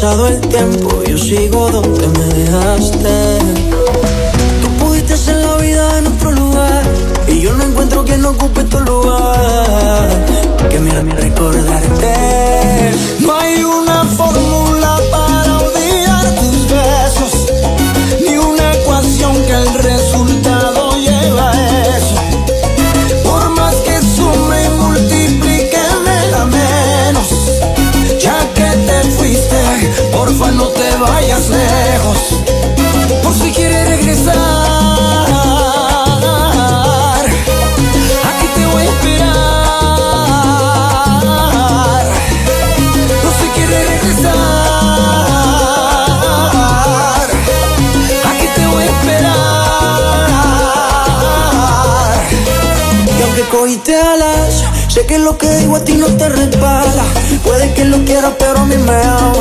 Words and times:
Pasado 0.00 0.28
el 0.28 0.40
tiempo, 0.40 1.02
yo 1.06 1.18
sigo 1.18 1.70
donde 1.70 2.08
me 2.08 2.24
dejaste. 2.32 3.38
Tú 4.62 4.68
pudiste 4.82 5.12
hacer 5.12 5.36
la 5.36 5.56
vida 5.56 5.98
en 5.98 6.06
otro 6.06 6.32
lugar 6.32 6.82
y 7.28 7.40
yo 7.42 7.52
no 7.52 7.64
encuentro 7.64 8.02
quien 8.02 8.24
ocupe 8.24 8.64
tu 8.64 8.80
lugar. 8.80 10.08
Que 10.70 10.78
mira 10.78 11.02
mi 11.02 11.12
recordarte. 11.12 12.14
No 13.20 13.36
hay 13.36 13.62
una 13.62 13.89
vayas 31.00 31.48
lejos. 31.48 32.18
Por 33.22 33.32
si 33.34 33.50
quieres 33.52 33.88
regresar, 33.88 34.34
aquí 38.30 38.46
te 38.54 38.66
voy 38.66 38.82
a 38.82 38.84
esperar. 38.84 39.30
Por 43.22 43.32
si 43.32 43.48
quieres 43.54 43.88
regresar, 43.88 44.36
aquí 48.30 48.46
te 48.54 48.66
voy 48.66 48.82
a 48.82 48.86
esperar. 48.86 49.40
Y 53.18 53.22
aunque 53.22 53.42
cogiste 53.50 53.96
alas, 53.96 54.64
sé 54.88 55.06
que 55.06 55.18
lo 55.18 55.38
que 55.38 55.48
digo 55.56 55.76
a 55.76 55.84
ti 55.84 55.94
no 55.94 56.06
te 56.06 56.28
resbala. 56.28 57.04
Puede 57.42 57.72
que 57.72 57.84
lo 57.84 58.04
quieras, 58.04 58.32
pero 58.38 58.60
a 58.60 58.64
mí 58.64 58.76
me 58.76 59.02
ama. 59.02 59.32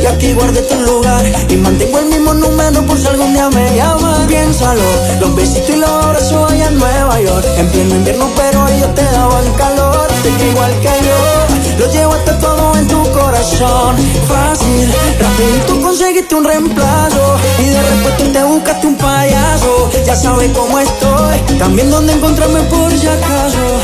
Y 0.00 0.06
aquí 0.06 0.32
guardé 0.32 0.62
tu 0.62 0.74
lugar 0.80 1.24
y 1.48 1.56
mantengo 1.56 1.98
el 1.98 2.06
mismo 2.06 2.34
número 2.34 2.84
por 2.86 2.98
si 2.98 3.06
algún 3.06 3.32
día 3.32 3.48
me 3.50 3.76
llamas. 3.76 4.26
Piénsalo, 4.26 4.82
los 5.20 5.34
besitos 5.34 5.70
y 5.70 5.76
los 5.76 5.88
abrazos 5.88 6.52
allá 6.52 6.68
en 6.68 6.78
Nueva 6.78 7.20
York. 7.20 7.46
En 7.56 7.68
pleno 7.68 7.94
invierno, 7.96 8.28
pero 8.36 8.68
ellos 8.68 8.94
te 8.94 9.02
daban 9.02 9.52
calor. 9.54 10.06
Que 10.22 10.50
igual 10.50 10.72
que 10.80 10.88
yo, 10.88 11.78
lo 11.78 11.92
llevaste 11.92 12.32
todo 12.34 12.76
en 12.76 12.88
tu 12.88 13.02
corazón. 13.12 13.96
Fácil, 14.26 14.92
rapidito 15.20 15.80
conseguiste 15.80 16.34
un 16.34 16.44
reemplazo. 16.44 17.36
Y 17.58 17.68
de 17.68 17.82
repente 17.82 18.38
te 18.38 18.44
buscaste 18.44 18.86
un 18.86 18.96
payaso. 18.96 19.90
Ya 20.04 20.16
sabes 20.16 20.50
cómo 20.56 20.78
estoy, 20.78 21.58
también 21.58 21.90
dónde 21.90 22.12
encontrarme 22.12 22.60
por 22.62 22.90
si 22.90 23.06
acaso. 23.06 23.75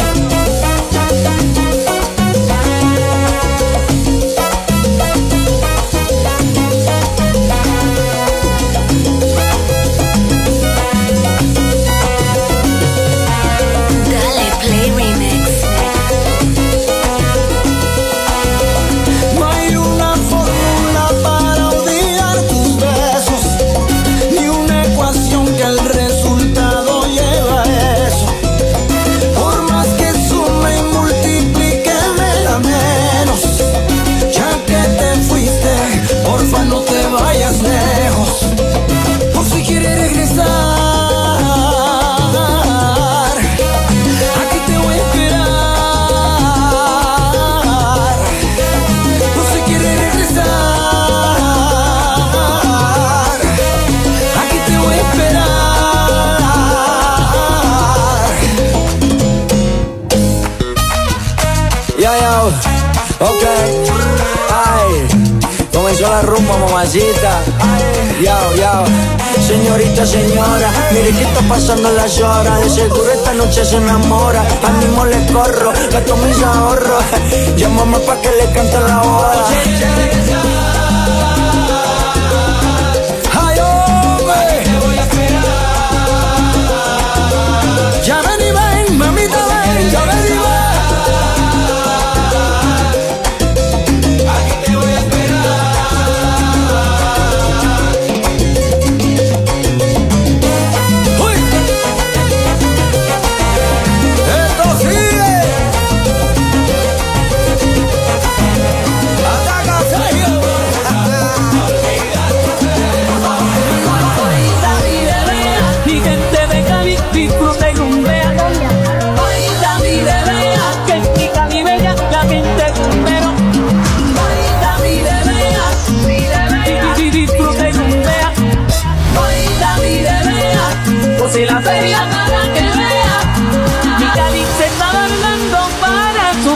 Señorita, 69.46 70.06
señora, 70.06 70.70
mire 70.92 71.10
que 71.10 71.22
está 71.24 71.40
pasando 71.48 71.90
las 71.90 72.20
horas. 72.20 72.60
De 72.60 72.70
seguro 72.70 73.10
esta 73.12 73.34
noche 73.34 73.64
se 73.64 73.76
enamora. 73.76 74.42
Al 74.62 74.74
mismo 74.78 75.04
le 75.04 75.26
corro, 75.32 75.72
gasto 75.90 76.16
mis 76.16 76.42
ahorros. 76.42 77.04
Llámame 77.56 77.98
pa' 78.00 78.20
que 78.20 78.30
le 78.30 78.52
cante 78.52 78.80
la 78.80 78.98
boda. 78.98 80.41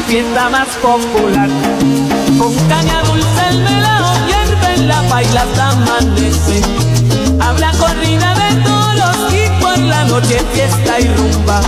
Fiesta 0.07 0.49
más 0.51 0.69
popular. 0.83 1.49
Con 2.39 2.55
caña 2.69 3.03
dulce 3.03 3.49
el 3.51 3.59
melao 3.63 4.15
hierve 4.27 4.75
en 4.75 4.89
la 4.89 5.03
baila 5.03 5.43
hasta 5.43 5.71
amanece. 5.71 6.61
Habla 7.41 7.73
corrida 7.73 8.35
de 8.35 8.51
toros 8.63 9.19
y 9.33 9.63
por 9.63 9.79
la 9.79 10.05
noche 10.05 10.41
fiesta 10.53 11.01
y 11.01 11.09
rumba. 11.09 11.61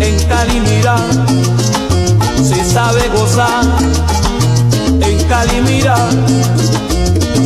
En 0.00 0.18
Cali 0.28 0.60
mira, 0.60 0.96
se 2.42 2.64
sabe 2.64 3.08
gozar. 3.08 3.64
En 5.00 5.24
Cali 5.28 5.60
mira, 5.66 5.96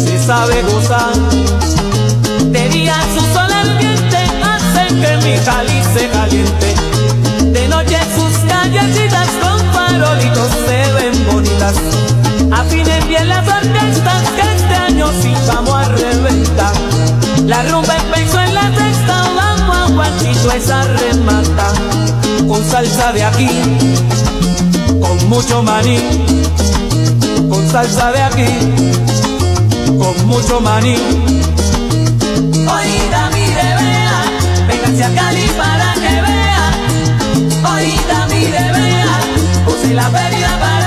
se 0.04 0.24
sabe 0.24 0.62
gozar. 0.62 1.14
De 2.44 2.68
día 2.68 2.94
su 3.14 3.20
sol 3.34 3.52
ardiente 3.52 4.18
hace 4.44 4.86
que 4.88 5.16
mi 5.24 5.36
Cali 5.44 5.82
se 5.94 6.08
caliente. 6.10 6.74
De 7.52 7.68
noche 7.68 7.98
sus 8.14 8.32
se 8.94 9.01
bonitas. 11.62 11.76
Afinen 12.50 13.08
bien 13.08 13.28
las 13.28 13.46
orquestas 13.46 14.22
que 14.36 14.56
este 14.56 14.74
año 14.74 15.06
sí 15.22 15.32
vamos 15.46 15.74
a 15.74 15.88
reventar. 15.88 16.72
La 17.46 17.62
rumba 17.62 17.96
empezó 17.96 18.40
en 18.40 18.54
la 18.54 18.62
sexta, 18.62 19.24
vamos 19.34 19.76
a 19.76 19.86
guachito 19.92 20.52
esa 20.52 20.84
remata. 20.84 21.72
Con 22.48 22.64
salsa 22.64 23.12
de 23.12 23.24
aquí, 23.24 23.48
con 25.00 25.28
mucho 25.28 25.62
maní. 25.62 25.98
Con 27.48 27.70
salsa 27.70 28.12
de 28.12 28.22
aquí, 28.22 28.48
con 29.86 30.26
mucho 30.26 30.60
maní. 30.60 30.96
Oída 32.76 33.30
mi 33.34 33.46
bebea, 33.58 34.22
véngase 34.68 35.04
a 35.04 35.14
Cali 35.14 35.48
para 35.56 35.94
que 35.94 36.14
vea. 36.26 36.66
Oída 37.74 38.26
mi 38.28 38.44
bebea, 38.44 39.18
puse 39.66 39.94
la 39.94 40.08
feria 40.10 40.48
para 40.60 40.81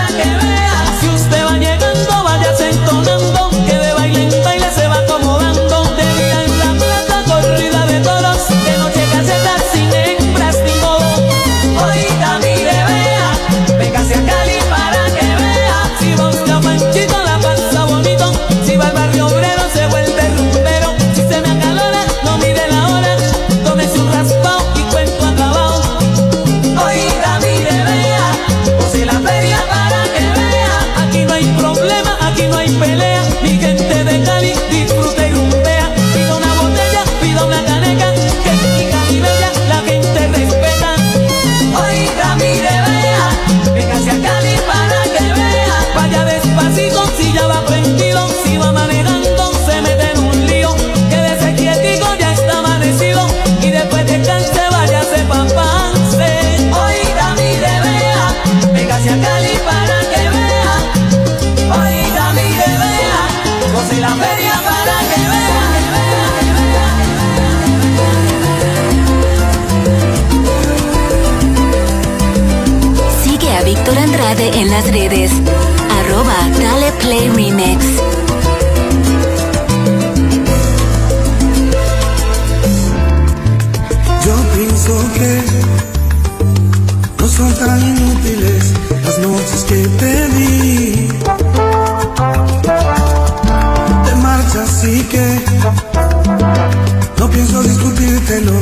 decírtelo, 98.05 98.53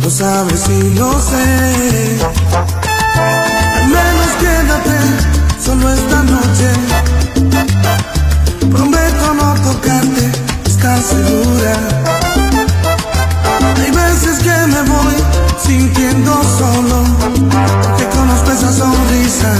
lo 0.00 0.10
sabes 0.10 0.68
y 0.68 0.94
lo 0.94 1.12
sé. 1.20 2.18
Al 3.76 3.88
menos 3.88 4.30
quédate 4.40 4.98
solo 5.64 5.92
esta 5.92 6.22
noche. 6.22 6.70
Prometo 8.70 9.34
no 9.34 9.54
tocarte, 9.54 10.30
estás 10.66 11.04
segura. 11.06 11.74
Hay 13.76 13.90
veces 13.90 14.38
que 14.38 14.66
me 14.68 14.82
voy 14.82 15.14
sintiendo 15.64 16.32
solo, 16.58 17.04
que 17.98 18.04
conozco 18.16 18.52
esa 18.52 18.72
sonrisa 18.72 19.52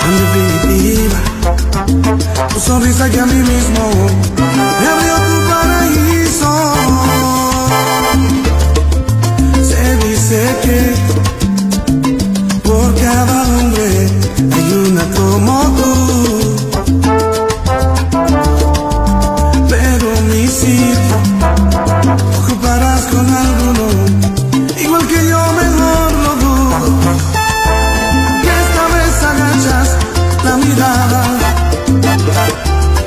tan 0.00 0.16
definitiva. 0.22 1.18
Tu 2.48 2.60
sonrisa 2.60 3.10
que 3.10 3.20
a 3.20 3.26
mí 3.26 3.34
mismo 3.34 3.90
me 4.80 4.86
abrió 4.86 5.23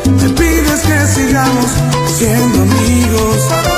Me 0.09 0.29
pides 0.29 0.81
que 0.81 1.07
sigamos 1.07 1.71
siendo 2.17 2.61
amigos. 2.61 3.76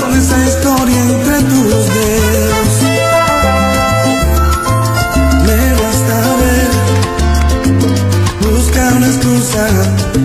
con 0.00 0.16
esa 0.16 0.38
historia 0.46 1.00
entre 1.00 1.42
tus 1.42 1.86
dedos. 1.94 2.72
Me 5.46 5.72
basta 5.82 6.16
ver, 6.40 6.70
busca 8.52 8.80
una 8.96 9.06
excusa. 9.06 10.23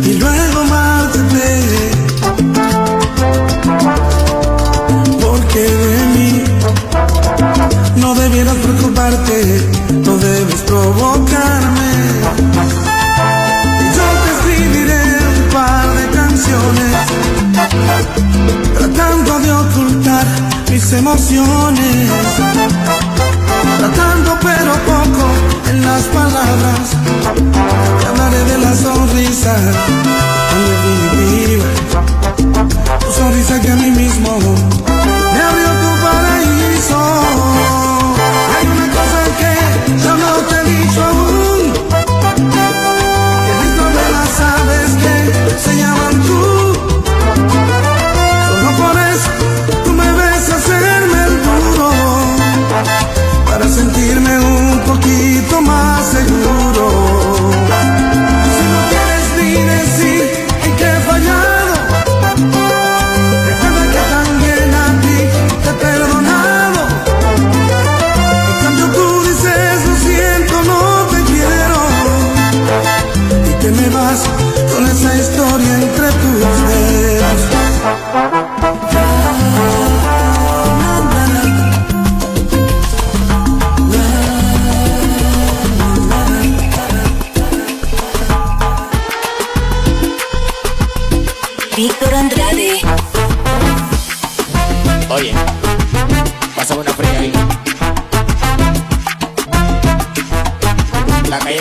emociones, 20.93 22.07
tratando 23.77 24.37
pero 24.41 24.73
poco 24.85 25.25
en 25.69 25.85
las 25.85 26.03
palabras. 26.03 26.95
Te 27.99 28.07
hablaré 28.07 28.43
de 28.45 28.57
la 28.57 28.75
sonrisa 28.75 29.55
tan 30.49 30.61
definitiva, 30.69 31.65
tu 32.99 33.11
sonrisa 33.11 33.61
que 33.61 33.71
a 33.71 33.75
mí 33.75 33.91
mismo 33.91 34.39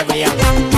bella, 0.05 0.29
bella. 0.31 0.78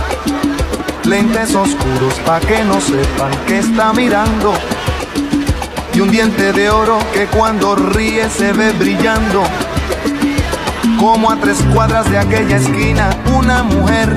Lentes 1.05 1.55
oscuros 1.55 2.13
pa' 2.25 2.39
que 2.39 2.63
no 2.63 2.79
sepan 2.79 3.31
que 3.47 3.59
está 3.59 3.91
mirando. 3.93 4.53
Y 5.93 5.99
un 5.99 6.11
diente 6.11 6.53
de 6.53 6.69
oro 6.69 6.99
que 7.13 7.25
cuando 7.25 7.75
ríe 7.75 8.29
se 8.29 8.53
ve 8.53 8.71
brillando. 8.71 9.43
Como 10.99 11.31
a 11.31 11.37
tres 11.37 11.57
cuadras 11.73 12.09
de 12.09 12.17
aquella 12.17 12.57
esquina, 12.57 13.09
una 13.35 13.63
mujer 13.63 14.15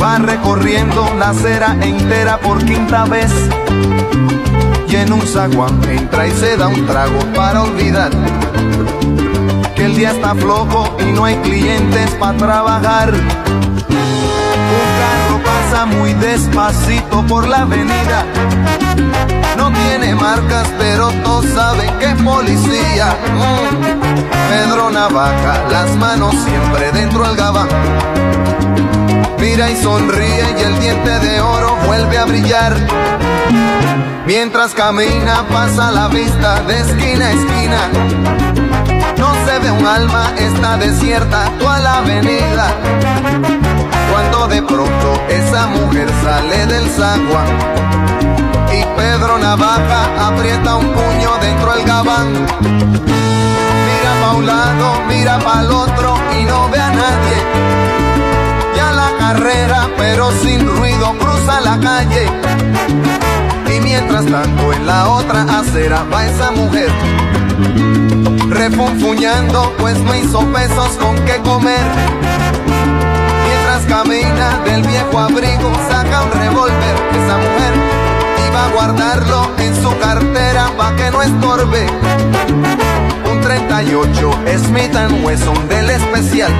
va 0.00 0.18
recorriendo 0.18 1.12
la 1.18 1.30
acera 1.30 1.76
entera 1.82 2.38
por 2.38 2.64
quinta 2.64 3.04
vez. 3.04 3.30
Y 4.88 4.96
en 4.96 5.12
un 5.12 5.20
zaguán 5.22 5.80
entra 5.90 6.26
y 6.26 6.30
se 6.32 6.56
da 6.56 6.68
un 6.68 6.86
trago 6.86 7.20
para 7.34 7.62
olvidar 7.62 8.10
que 9.76 9.84
el 9.84 9.94
día 9.94 10.10
está 10.10 10.34
flojo 10.34 10.96
y 10.98 11.12
no 11.12 11.24
hay 11.24 11.36
clientes 11.36 12.10
para 12.18 12.36
trabajar. 12.38 13.12
Pasa 15.44 15.86
muy 15.86 16.14
despacito 16.14 17.26
por 17.26 17.46
la 17.46 17.62
avenida. 17.62 18.24
No 19.56 19.72
tiene 19.72 20.14
marcas, 20.14 20.68
pero 20.78 21.10
todos 21.24 21.46
saben 21.46 21.90
que 21.98 22.06
es 22.06 22.22
policía. 22.22 23.16
Pedro 24.48 24.90
Navaja, 24.90 25.64
las 25.70 25.96
manos 25.96 26.34
siempre 26.44 26.92
dentro 26.92 27.24
del 27.24 27.36
gabán. 27.36 27.68
Mira 29.38 29.70
y 29.70 29.76
sonríe 29.76 30.56
y 30.58 30.62
el 30.62 30.78
diente 30.80 31.18
de 31.18 31.40
oro 31.40 31.76
vuelve 31.86 32.18
a 32.18 32.24
brillar. 32.24 32.76
Mientras 34.26 34.74
camina 34.74 35.44
pasa 35.50 35.90
la 35.90 36.08
vista 36.08 36.60
de 36.62 36.80
esquina 36.80 37.26
a 37.26 37.32
esquina. 37.32 37.88
No 39.16 39.32
se 39.46 39.58
ve 39.58 39.70
un 39.70 39.86
alma, 39.86 40.32
está 40.38 40.76
desierta 40.76 41.50
toda 41.58 41.78
la 41.78 41.98
avenida. 41.98 43.57
De 44.28 44.62
pronto 44.62 45.22
esa 45.28 45.66
mujer 45.66 46.08
sale 46.22 46.66
del 46.66 46.88
zaguán 46.90 47.46
y 48.72 48.82
Pedro 48.96 49.36
Navaja 49.38 50.28
aprieta 50.28 50.76
un 50.76 50.86
puño 50.86 51.30
dentro 51.40 51.72
del 51.74 51.84
gabán. 51.84 52.32
Mira 52.32 54.12
pa' 54.20 54.34
un 54.36 54.46
lado, 54.46 55.02
mira 55.06 55.38
pa' 55.38 55.60
el 55.60 55.70
otro 55.70 56.16
y 56.40 56.44
no 56.44 56.68
ve 56.70 56.78
a 56.78 56.88
nadie. 56.88 57.36
Ya 58.74 58.92
la 58.92 59.10
carrera, 59.18 59.88
pero 59.98 60.30
sin 60.42 60.66
ruido, 60.66 61.12
cruza 61.18 61.60
la 61.60 61.78
calle. 61.78 62.26
Y 63.74 63.80
mientras 63.80 64.24
tanto 64.24 64.72
en 64.72 64.86
la 64.86 65.08
otra 65.08 65.42
acera 65.42 66.04
va 66.12 66.26
esa 66.26 66.50
mujer 66.52 66.90
refunfuñando, 68.48 69.74
pues 69.78 69.98
no 69.98 70.14
hizo 70.14 70.40
pesos 70.52 70.96
con 70.98 71.16
qué 71.26 71.36
comer. 71.42 72.97
Camina 73.88 74.60
del 74.64 74.82
viejo 74.82 75.18
abrigo, 75.18 75.72
saca 75.88 76.22
un 76.22 76.32
revólver. 76.32 76.94
Esa 77.12 77.36
mujer 77.38 77.74
iba 78.46 78.64
a 78.64 78.68
guardarlo 78.68 79.50
en 79.58 79.74
su 79.82 79.98
cartera 79.98 80.70
pa' 80.76 80.94
que 80.94 81.10
no 81.10 81.22
estorbe. 81.22 81.86
Un 83.32 83.40
38 83.40 84.30
Smith 84.58 84.96
Wesson 85.24 85.68
del 85.68 85.90
especial 85.90 86.52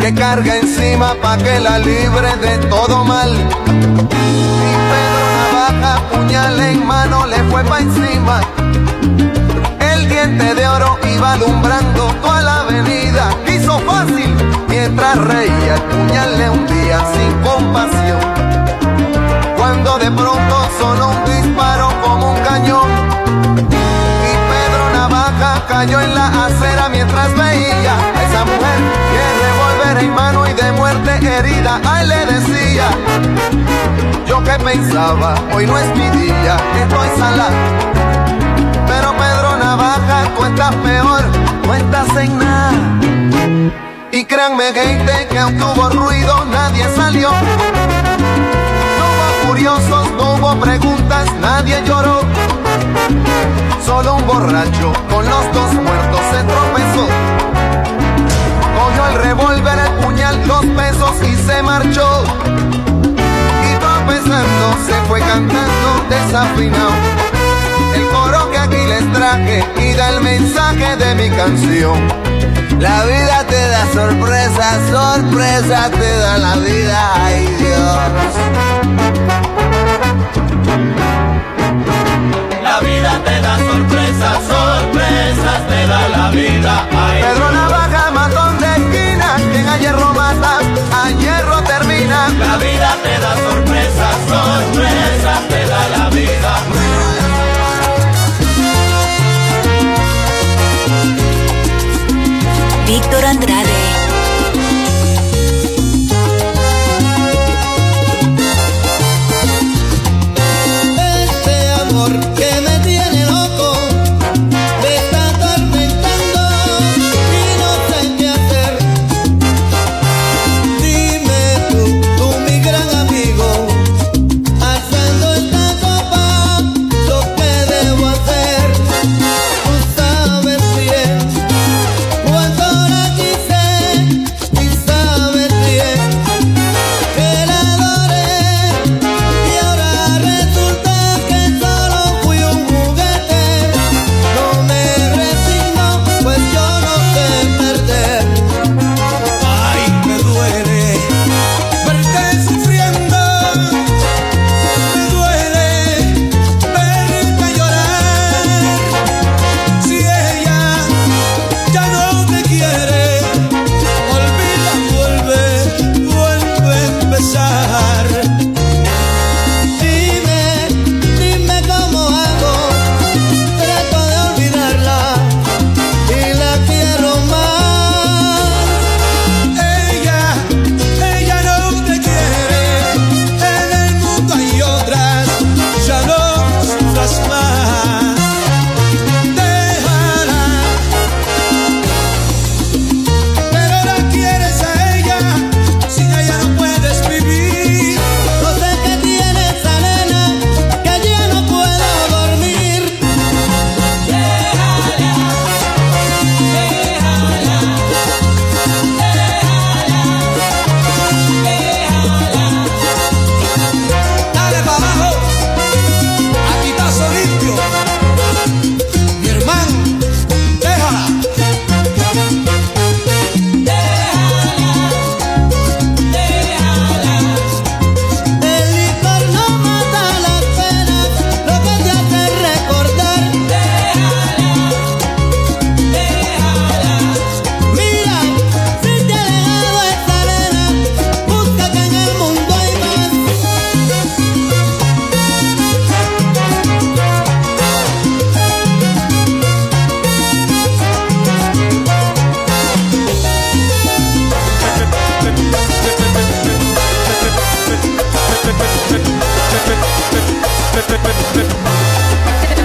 que 0.00 0.14
carga 0.14 0.56
encima 0.56 1.14
pa' 1.20 1.38
que 1.38 1.58
la 1.60 1.78
libre 1.78 2.36
de 2.36 2.58
todo 2.68 3.04
mal. 3.04 3.30
Y 3.30 4.70
Pedro 4.90 5.24
Navaja, 5.36 6.02
puñal 6.12 6.60
en 6.60 6.86
mano, 6.86 7.26
le 7.26 7.42
fue 7.50 7.64
pa' 7.64 7.80
encima. 7.80 8.40
El 9.80 10.08
diente 10.08 10.54
de 10.54 10.68
oro 10.68 10.98
iba 11.14 11.32
alumbrando 11.32 12.06
toda 12.22 12.42
la 12.42 12.60
avenida. 12.60 13.30
Hizo 13.48 13.78
fácil 13.80 14.53
mientras 14.86 15.16
reía 15.16 15.76
el 15.76 15.82
puñal 15.82 16.38
le 16.38 16.50
hundía 16.50 16.98
sin 17.14 17.32
compasión. 17.40 18.20
Cuando 19.56 19.98
de 19.98 20.10
pronto 20.10 20.68
sonó 20.78 21.08
un 21.08 21.24
disparo 21.24 21.88
como 22.02 22.32
un 22.32 22.40
cañón. 22.40 22.90
Y 24.28 24.32
Pedro 24.50 24.84
Navaja 24.92 25.64
cayó 25.66 26.00
en 26.02 26.14
la 26.14 26.26
acera 26.44 26.90
mientras 26.90 27.34
veía 27.34 27.94
a 27.94 28.22
esa 28.24 28.44
mujer 28.44 28.78
que 29.10 29.22
revolver 29.44 30.04
en 30.04 30.14
mano 30.14 30.46
y 30.46 30.52
de 30.52 30.72
muerte 30.72 31.12
herida. 31.38 31.80
Ay, 31.82 32.06
le 32.06 32.26
decía. 32.26 32.84
Yo 34.26 34.44
que 34.44 34.52
pensaba, 34.62 35.34
hoy 35.54 35.66
no 35.66 35.78
es 35.78 35.88
mi 35.96 36.10
día, 36.10 36.56
estoy 36.82 37.08
salado. 37.18 37.56
Pero 38.86 39.16
Pedro 39.16 39.56
Navaja, 39.56 40.24
estás 40.46 40.74
peor, 40.76 41.24
estás 41.74 42.16
en 42.22 42.38
nada. 42.38 42.53
Y 44.14 44.24
créanme, 44.26 44.72
gente, 44.72 45.26
que 45.28 45.38
aunque 45.40 45.64
hubo 45.64 45.88
ruido, 45.88 46.44
nadie 46.44 46.84
salió. 46.94 47.32
No 47.32 47.36
hubo 49.10 49.48
curiosos, 49.48 50.08
no 50.12 50.34
hubo 50.34 50.60
preguntas, 50.60 51.26
nadie 51.40 51.82
lloró. 51.84 52.20
Solo 53.84 54.14
un 54.14 54.24
borracho 54.24 54.92
con 55.10 55.28
los 55.28 55.52
dos 55.52 55.72
muertos 55.74 56.20
se 56.30 56.44
tropezó. 56.44 57.08
Cogió 58.76 59.06
el 59.08 59.14
revólver, 59.24 59.78
el 59.80 59.92
puñal, 60.04 60.46
los 60.46 60.64
pesos 60.64 61.16
y 61.20 61.34
se 61.34 61.60
marchó. 61.64 62.22
Y 63.16 63.78
tropezando 63.80 64.76
se 64.86 64.94
fue 65.08 65.18
cantando 65.22 66.04
desafinado. 66.08 66.92
El 67.96 68.06
coro 68.10 68.48
que 68.52 68.58
aquí 68.58 68.76
les 68.76 69.12
traje 69.12 69.64
y 69.80 69.92
da 69.94 70.10
el 70.10 70.20
mensaje 70.20 70.96
de 70.98 71.14
mi 71.16 71.36
canción. 71.36 72.63
La 72.84 73.02
vida 73.06 73.46
te 73.48 73.68
da 73.68 73.86
sorpresas, 73.94 74.90
sorpresa 74.90 75.90
te 75.90 76.18
da 76.18 76.36
la 76.36 76.54
vida, 76.56 77.14
ay 77.14 77.46
Dios. 77.58 77.98
La 82.62 82.80
vida 82.80 83.12
te 83.24 83.40
da 83.40 83.56
sorpresas, 83.56 84.38
sorpresas 84.52 85.60
te 85.66 85.86
da 85.86 86.08
la 86.10 86.30
vida. 86.30 86.86
Ay, 86.92 87.22
Pedro 87.22 87.52
Navaja, 87.52 88.10
matón 88.10 88.58
de 88.58 88.66
esquina, 88.66 89.36
quien 89.50 89.66
a 89.66 89.78
hierro 89.78 90.12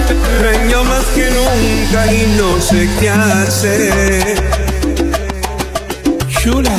Extraño 0.08 0.84
más 0.84 1.04
que 1.16 1.30
nunca 1.30 2.12
y 2.12 2.26
no 2.38 2.60
sé 2.60 2.88
qué 3.00 3.10
hacer. 3.10 4.36
Chula. 6.28 6.70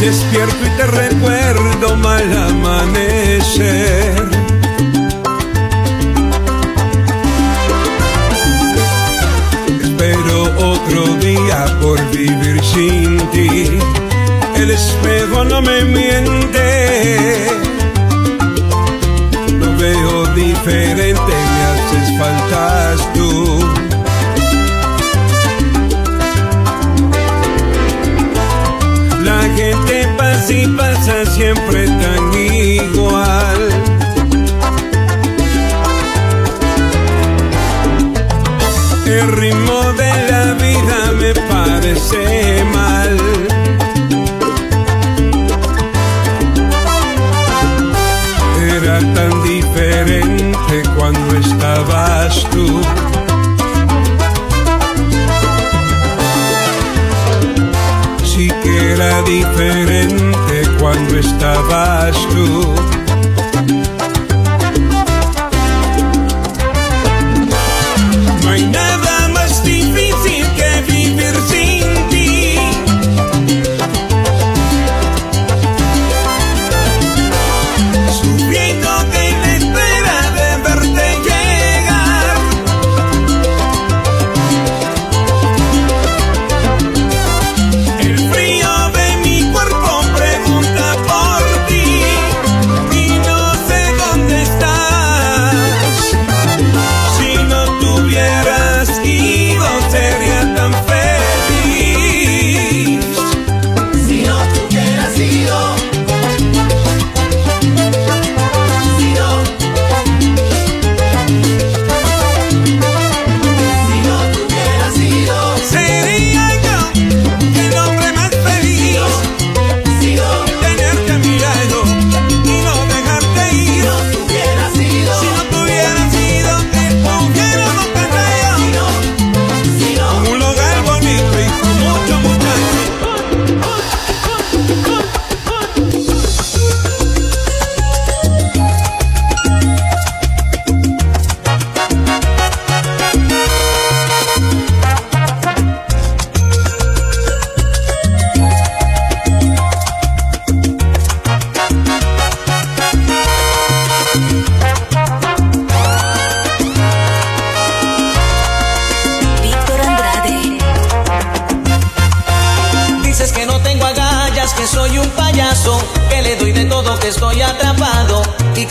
Despierto 0.00 0.64
y 0.64 0.68
te 0.76 0.86
recuerdo 0.86 1.96
mal 1.96 2.36
amanecer. 2.50 4.28
Espero 9.82 10.44
otro 10.72 11.16
día 11.16 11.66
por 11.80 11.98
vivir 12.10 12.62
sin 12.62 13.18
ti. 13.30 13.78
El 14.54 14.70
espejo 14.70 15.44
no 15.44 15.60
me 15.62 15.84
miente. 15.84 17.75
Diferente, 20.66 21.20
me 21.22 21.62
haces 21.62 22.08
faltas 22.18 23.12
tú. 23.14 23.30
La 29.22 29.42
gente 29.54 30.08
pasa 30.18 30.52
y 30.52 30.66
pasa 30.66 31.24
siempre 31.26 31.86
tan 31.86 32.15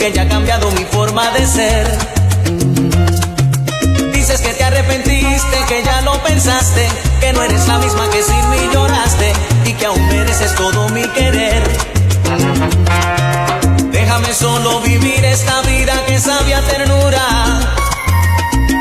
que 0.06 0.12
ya 0.12 0.22
ha 0.22 0.28
cambiado 0.28 0.70
mi 0.70 0.84
forma 0.84 1.32
de 1.32 1.44
ser. 1.44 1.98
Dices 4.12 4.40
que 4.40 4.54
te 4.54 4.62
arrepentiste, 4.62 5.64
que 5.66 5.82
ya 5.82 6.00
lo 6.02 6.22
pensaste, 6.22 6.88
que 7.18 7.32
no 7.32 7.42
eres 7.42 7.66
la 7.66 7.78
misma 7.78 8.08
que 8.10 8.22
sin 8.22 8.50
mí 8.50 8.58
lloraste 8.72 9.32
y 9.64 9.72
que 9.72 9.86
aún 9.86 10.06
mereces 10.06 10.54
todo 10.54 10.88
mi 10.90 11.02
querer. 11.08 11.62
Déjame 13.90 14.32
solo 14.32 14.80
vivir 14.82 15.24
esta 15.24 15.62
vida 15.62 15.94
que 16.06 16.20
sabia 16.20 16.60
ternura. 16.62 17.60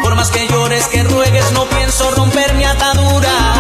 Por 0.04 0.14
más 0.14 0.30
que 0.30 0.48
llores, 0.48 0.86
que 0.88 1.02
ruegues, 1.06 1.52
no 1.54 1.66
pienso 1.66 2.12
romper 2.12 2.54
mi 2.54 2.66
atadura. 2.66 3.55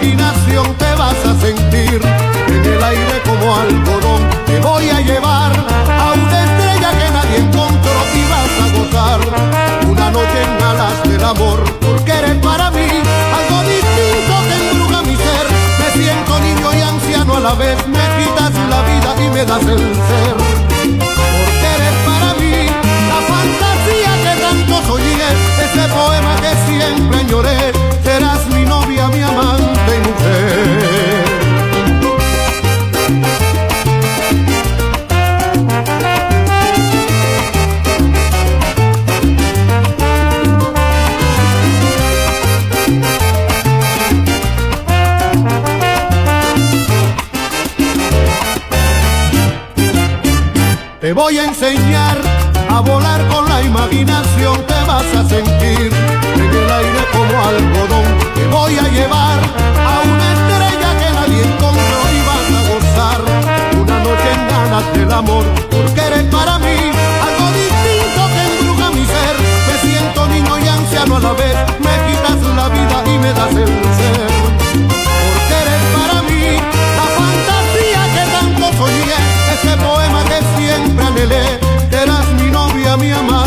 Imaginación, 0.00 0.74
te 0.74 0.94
vas 0.94 1.16
a 1.24 1.40
sentir 1.40 2.00
en 2.48 2.64
el 2.64 2.82
aire 2.82 3.22
como 3.24 3.56
algodón. 3.56 4.22
Te 4.46 4.60
voy 4.60 4.88
a 4.88 5.00
llevar 5.00 5.52
a 5.52 6.12
una 6.12 6.44
estrella 6.44 6.90
que 6.98 7.10
nadie 7.12 7.36
encontró 7.38 7.98
y 8.14 8.22
vas 8.30 8.54
a 8.62 8.66
gozar 8.78 9.20
una 9.88 10.10
noche 10.10 10.42
en 10.42 10.62
alas 10.62 11.02
del 11.02 11.24
amor, 11.24 11.64
porque 11.80 12.12
eres 12.12 12.36
para 12.36 12.70
mí 12.70 12.88
algo 13.38 13.58
distinto 13.62 14.34
que 14.48 14.70
embruja 14.70 15.02
mi 15.02 15.16
ser. 15.16 15.46
Me 15.80 16.02
siento 16.02 16.38
niño 16.40 16.68
y 16.74 16.80
anciano 16.80 17.36
a 17.36 17.40
la 17.40 17.54
vez, 17.54 17.76
me 17.88 18.04
quitas 18.18 18.52
la 18.70 18.80
vida 18.82 19.14
y 19.24 19.30
me 19.30 19.44
das 19.44 19.62
el 19.62 19.94
ser. 20.08 20.36
Porque 20.98 21.66
eres 21.76 21.96
para 22.06 22.34
mí 22.40 22.66
la 23.10 23.18
fantasía 23.32 24.12
que 24.24 24.40
tanto 24.42 24.74
soñé, 24.86 25.30
ese 25.64 25.88
poema 25.88 26.36
que 26.36 26.52
siempre 26.70 27.24
lloré, 27.26 27.72
serás 28.04 28.46
mi 28.46 28.64
novia, 28.64 29.08
mi 29.08 29.22
amante 29.22 29.67
Te 51.08 51.14
voy 51.14 51.38
a 51.38 51.46
enseñar 51.46 52.18
a 52.68 52.80
volar 52.80 53.26
con 53.28 53.48
la 53.48 53.62
imaginación, 53.62 54.62
te 54.66 54.74
vas 54.86 55.06
a 55.16 55.26
sentir 55.26 55.90
en 56.34 56.50
el 56.50 56.70
aire 56.70 57.02
como 57.10 57.44
algodón. 57.46 58.04
Te 58.34 58.46
voy 58.48 58.76
a 58.76 58.82
llevar 58.82 59.38
a 59.88 60.00
una 60.04 60.32
estrella 60.34 60.90
que 61.00 61.08
nadie 61.14 61.44
encontró 61.44 62.00
y 62.12 62.20
vas 62.28 62.46
a 62.52 62.60
gozar 62.68 63.20
una 63.80 63.98
noche 64.00 64.32
en 64.34 64.48
ganas 64.50 64.92
del 64.92 65.10
amor, 65.10 65.44
porque 65.70 65.98
eres 65.98 66.24
para 66.24 66.58
mí 66.58 66.76
algo 66.76 67.46
distinto 67.56 68.20
que 68.34 68.42
embruja 68.58 68.90
mi 68.90 69.06
ser. 69.06 69.34
Me 69.66 69.90
siento 69.90 70.26
niño 70.28 70.58
y 70.58 70.68
anciano 70.68 71.16
a 71.16 71.20
la 71.20 71.32
vez, 71.32 71.56
me 71.80 71.94
quitas 72.06 72.54
la 72.54 72.68
vida 72.68 73.04
y 73.06 73.18
me 73.18 73.32
das 73.32 73.54
el 73.54 73.66
ser. 73.66 74.47
Anhelé. 81.18 81.58
Eras 81.90 82.26
mi 82.40 82.50
novia, 82.50 82.96
mi 82.96 83.10
amante 83.10 83.37